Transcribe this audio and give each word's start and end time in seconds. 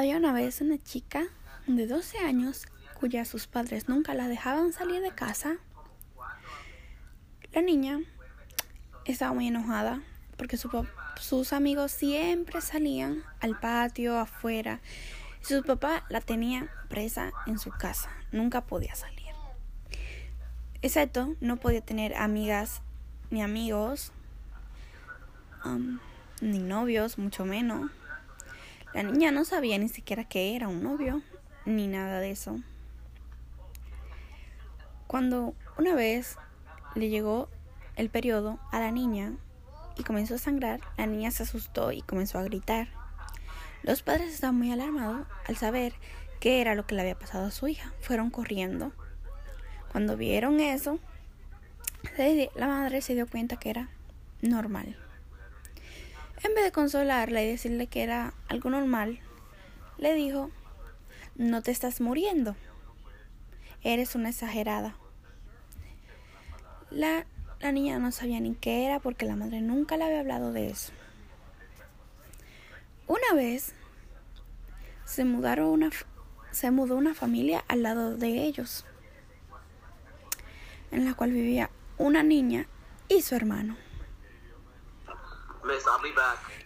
Había 0.00 0.16
una 0.16 0.32
vez 0.32 0.62
una 0.62 0.82
chica 0.82 1.26
de 1.66 1.86
12 1.86 2.20
años 2.20 2.66
cuya 2.98 3.26
sus 3.26 3.46
padres 3.46 3.86
nunca 3.86 4.14
la 4.14 4.28
dejaban 4.28 4.72
salir 4.72 5.02
de 5.02 5.10
casa. 5.10 5.58
La 7.52 7.60
niña 7.60 8.00
estaba 9.04 9.34
muy 9.34 9.48
enojada 9.48 10.00
porque 10.38 10.56
sus 10.56 11.52
amigos 11.52 11.92
siempre 11.92 12.62
salían 12.62 13.24
al 13.40 13.60
patio, 13.60 14.18
afuera. 14.18 14.80
Su 15.42 15.62
papá 15.62 16.06
la 16.08 16.22
tenía 16.22 16.70
presa 16.88 17.32
en 17.46 17.58
su 17.58 17.68
casa. 17.68 18.08
Nunca 18.32 18.62
podía 18.62 18.94
salir. 18.94 19.34
Excepto, 20.80 21.36
no 21.42 21.58
podía 21.58 21.82
tener 21.82 22.14
amigas 22.14 22.80
ni 23.28 23.42
amigos, 23.42 24.12
um, 25.62 25.98
ni 26.40 26.58
novios, 26.58 27.18
mucho 27.18 27.44
menos. 27.44 27.90
La 28.92 29.02
niña 29.02 29.30
no 29.30 29.44
sabía 29.44 29.78
ni 29.78 29.88
siquiera 29.88 30.24
que 30.24 30.56
era 30.56 30.68
un 30.68 30.82
novio, 30.82 31.22
ni 31.64 31.86
nada 31.86 32.18
de 32.18 32.30
eso. 32.30 32.58
Cuando 35.06 35.54
una 35.78 35.94
vez 35.94 36.36
le 36.94 37.08
llegó 37.08 37.48
el 37.96 38.10
periodo 38.10 38.58
a 38.72 38.80
la 38.80 38.90
niña 38.90 39.34
y 39.96 40.02
comenzó 40.02 40.34
a 40.34 40.38
sangrar, 40.38 40.80
la 40.96 41.06
niña 41.06 41.30
se 41.30 41.44
asustó 41.44 41.92
y 41.92 42.02
comenzó 42.02 42.38
a 42.38 42.44
gritar. 42.44 42.88
Los 43.82 44.02
padres 44.02 44.34
estaban 44.34 44.56
muy 44.56 44.72
alarmados 44.72 45.26
al 45.46 45.56
saber 45.56 45.94
qué 46.40 46.60
era 46.60 46.74
lo 46.74 46.86
que 46.86 46.94
le 46.94 47.02
había 47.02 47.18
pasado 47.18 47.46
a 47.46 47.50
su 47.50 47.68
hija. 47.68 47.92
Fueron 48.00 48.30
corriendo. 48.30 48.92
Cuando 49.92 50.16
vieron 50.16 50.60
eso, 50.60 50.98
la 52.54 52.66
madre 52.66 53.00
se 53.02 53.14
dio 53.14 53.26
cuenta 53.26 53.56
que 53.56 53.70
era 53.70 53.88
normal. 54.42 54.96
En 56.42 56.54
vez 56.54 56.64
de 56.64 56.72
consolarla 56.72 57.42
y 57.42 57.46
decirle 57.46 57.86
que 57.86 58.02
era 58.02 58.32
algo 58.48 58.70
normal, 58.70 59.20
le 59.98 60.14
dijo, 60.14 60.50
no 61.36 61.62
te 61.62 61.70
estás 61.70 62.00
muriendo, 62.00 62.56
eres 63.82 64.14
una 64.14 64.30
exagerada. 64.30 64.96
La, 66.90 67.26
la 67.60 67.72
niña 67.72 67.98
no 67.98 68.10
sabía 68.10 68.40
ni 68.40 68.54
qué 68.54 68.86
era 68.86 69.00
porque 69.00 69.26
la 69.26 69.36
madre 69.36 69.60
nunca 69.60 69.98
le 69.98 70.04
había 70.04 70.20
hablado 70.20 70.52
de 70.52 70.70
eso. 70.70 70.92
Una 73.06 73.34
vez 73.34 73.74
se, 75.04 75.24
mudaron 75.26 75.68
una, 75.68 75.90
se 76.52 76.70
mudó 76.70 76.96
una 76.96 77.12
familia 77.12 77.64
al 77.68 77.82
lado 77.82 78.16
de 78.16 78.44
ellos, 78.44 78.86
en 80.90 81.04
la 81.04 81.12
cual 81.14 81.32
vivía 81.32 81.68
una 81.98 82.22
niña 82.22 82.66
y 83.08 83.20
su 83.20 83.34
hermano. 83.34 83.76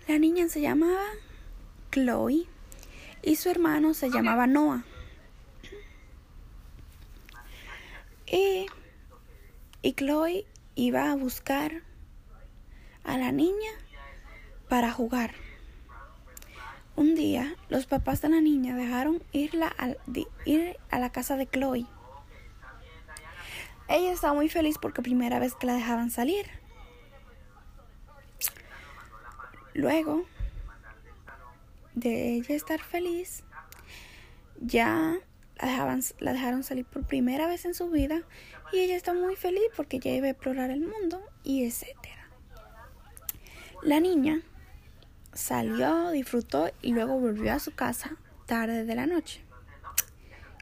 La 0.09 0.19
niña 0.19 0.49
se 0.49 0.61
llamaba 0.61 1.05
Chloe 1.91 2.47
y 3.23 3.37
su 3.37 3.49
hermano 3.51 3.95
se 3.95 4.11
llamaba 4.11 4.47
Noah. 4.47 4.85
Y, 8.27 8.67
y 9.83 9.93
Chloe 9.95 10.47
iba 10.75 11.11
a 11.11 11.17
buscar 11.17 11.83
a 13.05 13.19
la 13.19 13.33
niña 13.33 13.71
para 14.69 14.93
jugar. 14.93 15.35
Un 16.97 17.15
día, 17.15 17.57
los 17.69 17.87
papás 17.87 18.23
de 18.23 18.29
la 18.29 18.41
niña 18.41 18.77
dejaron 18.77 19.23
irla 19.33 19.75
ir 20.45 20.77
a 20.91 20.99
la 20.99 21.11
casa 21.11 21.37
de 21.37 21.47
Chloe. 21.47 21.87
Ella 23.89 24.13
estaba 24.13 24.35
muy 24.35 24.49
feliz 24.49 24.79
porque 24.81 25.03
primera 25.03 25.39
vez 25.39 25.55
que 25.55 25.67
la 25.67 25.75
dejaban 25.75 26.11
salir. 26.11 26.64
Luego 29.75 30.25
de 31.95 32.35
ella 32.35 32.55
estar 32.55 32.81
feliz, 32.81 33.43
ya 34.61 35.19
la, 35.57 35.69
dejaban, 35.69 36.01
la 36.21 36.33
dejaron 36.33 36.63
salir 36.63 36.85
por 36.85 37.05
primera 37.05 37.49
vez 37.49 37.65
en 37.65 37.75
su 37.75 37.91
vida 37.91 38.23
y 38.73 38.79
ella 38.79 38.97
está 38.97 39.13
muy 39.15 39.35
feliz 39.35 39.65
porque 39.77 39.99
ya 39.99 40.13
iba 40.13 40.29
a 40.29 40.31
explorar 40.31 40.71
el 40.71 40.81
mundo 40.81 41.23
y 41.43 41.65
etcétera. 41.65 42.29
La 43.83 44.01
niña 44.01 44.43
salió, 45.33 46.11
disfrutó 46.11 46.71
y 46.81 46.93
luego 46.93 47.19
volvió 47.19 47.53
a 47.53 47.59
su 47.59 47.75
casa 47.75 48.17
tarde 48.47 48.85
de 48.85 48.95
la 48.95 49.07
noche, 49.07 49.41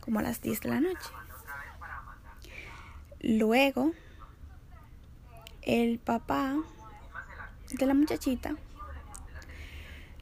como 0.00 0.20
a 0.20 0.22
las 0.22 0.40
10 0.40 0.60
de 0.62 0.68
la 0.70 0.80
noche. 0.80 1.10
Luego, 3.20 3.92
el 5.62 5.98
papá 5.98 6.56
de 7.70 7.86
la 7.86 7.94
muchachita 7.94 8.56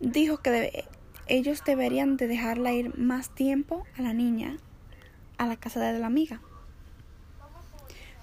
dijo 0.01 0.39
que 0.39 0.85
ellos 1.27 1.63
deberían 1.65 2.17
de 2.17 2.27
dejarla 2.27 2.73
ir 2.73 2.99
más 2.99 3.31
tiempo 3.31 3.85
a 3.97 4.03
la 4.03 4.13
niña 4.13 4.57
a 5.39 5.47
la 5.47 5.57
casa 5.57 5.81
de 5.81 5.99
la 5.99 6.07
amiga. 6.07 6.41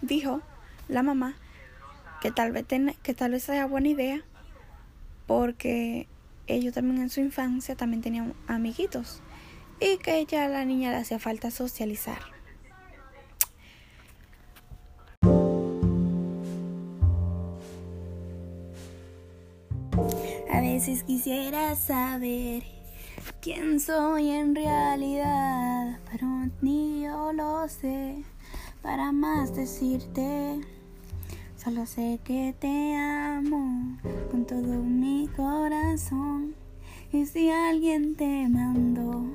Dijo 0.01 0.41
la 0.87 1.03
mamá 1.03 1.35
que 2.21 2.31
tal 2.31 2.51
vez 2.51 2.65
que 3.01 3.13
tal 3.13 3.31
vez 3.31 3.43
sea 3.43 3.65
buena 3.65 3.87
idea 3.87 4.23
porque 5.25 6.07
ellos 6.47 6.73
también 6.73 7.01
en 7.01 7.09
su 7.09 7.19
infancia 7.19 7.75
también 7.75 8.01
tenían 8.01 8.33
amiguitos 8.47 9.21
y 9.79 9.97
que 9.97 10.17
ella 10.17 10.45
a 10.45 10.49
la 10.49 10.65
niña 10.65 10.91
le 10.91 10.97
hacía 10.97 11.19
falta 11.19 11.51
socializar. 11.51 12.36
Veces 20.77 21.01
quisiera 21.01 21.75
saber 21.75 22.61
quién 23.41 23.79
soy 23.79 24.29
en 24.29 24.53
realidad, 24.53 25.97
pero 26.11 26.27
ni 26.61 27.01
yo 27.01 27.33
lo 27.33 27.67
sé. 27.67 28.23
Para 28.83 29.11
más 29.11 29.55
decirte, 29.55 30.61
solo 31.55 31.87
sé 31.87 32.19
que 32.23 32.53
te 32.59 32.95
amo 32.95 33.97
con 34.29 34.45
todo 34.45 34.83
mi 34.83 35.27
corazón. 35.35 36.53
Y 37.11 37.25
si 37.25 37.49
alguien 37.49 38.15
te 38.15 38.47
mandó 38.47 39.25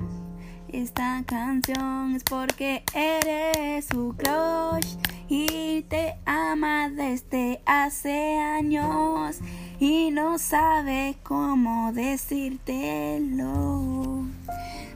esta 0.69 1.23
canción 1.25 2.15
es 2.15 2.23
porque 2.23 2.85
eres 2.95 3.83
su 3.91 4.15
crush 4.17 4.95
y 5.27 5.81
te 5.89 6.15
ama 6.25 6.89
desde 6.89 7.61
hace 7.65 8.37
años 8.39 9.41
y 9.79 10.11
no 10.11 10.37
sabe 10.37 11.17
cómo 11.23 11.91
decírtelo. 11.93 13.73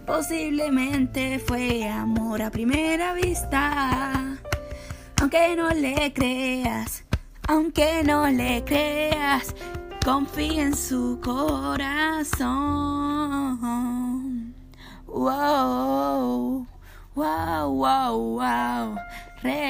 Posiblemente 0.05 1.39
fue 1.39 1.88
amor 1.89 2.41
a 2.41 2.49
primera 2.49 3.13
vista, 3.13 4.38
aunque 5.19 5.55
no 5.55 5.69
le 5.69 6.13
creas, 6.13 7.03
aunque 7.47 8.03
no 8.05 8.27
le 8.27 8.63
creas, 8.63 9.53
confía 10.05 10.63
en 10.63 10.75
su 10.75 11.19
corazón. 11.21 13.06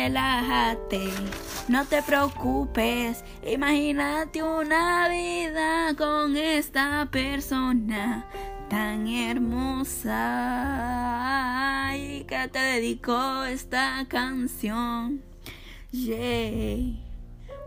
Relájate, 0.07 1.09
no 1.67 1.83
te 1.83 2.01
preocupes. 2.01 3.25
Imagínate 3.45 4.41
una 4.41 5.09
vida 5.09 5.93
con 5.97 6.37
esta 6.37 7.09
persona 7.11 8.25
tan 8.69 9.05
hermosa 9.09 10.23
y 11.97 12.23
que 12.23 12.47
te 12.47 12.57
dedicó 12.57 13.43
esta 13.43 14.05
canción. 14.07 15.21
Yeah. 15.91 17.03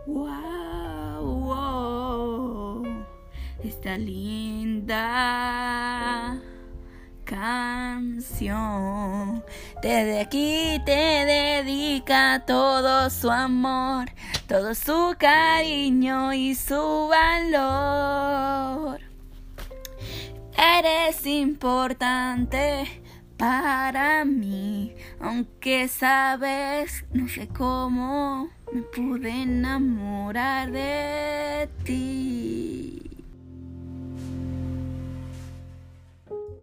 Wow, 0.07 1.21
wow. 1.45 2.83
Está 3.63 3.99
linda 3.99 5.11
canción. 7.31 8.51
Desde 9.81 10.19
aquí 10.19 10.81
te 10.85 10.91
dedica 10.91 12.43
todo 12.45 13.09
su 13.09 13.31
amor, 13.31 14.09
todo 14.47 14.75
su 14.75 15.15
cariño 15.17 16.33
y 16.33 16.55
su 16.55 17.07
valor. 17.09 18.99
Eres 20.57 21.25
importante 21.25 23.01
para 23.37 24.25
mí, 24.25 24.93
aunque 25.21 25.87
sabes, 25.87 27.05
no 27.13 27.29
sé 27.29 27.47
cómo 27.47 28.49
me 28.73 28.81
pude 28.81 29.43
enamorar 29.43 30.69
de 30.71 31.69
ti. 31.85 33.10